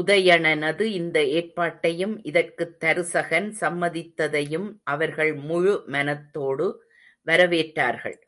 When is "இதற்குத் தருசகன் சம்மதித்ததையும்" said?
2.22-4.68